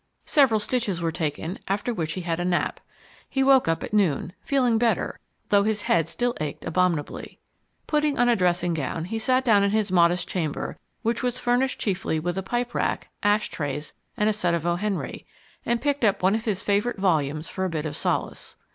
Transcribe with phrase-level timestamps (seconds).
[0.25, 2.79] Several stitches were taken, after which he had a nap.
[3.29, 7.37] He woke up at noon, feeling better, though his head still ached abominably.
[7.85, 11.79] Putting on a dressing gown, he sat down in his modest chamber, which was furnished
[11.79, 14.75] chiefly with a pipe rack, ash trays, and a set of O.
[14.77, 15.27] Henry,
[15.67, 18.55] and picked up one of his favourite volumes for a bit of solace.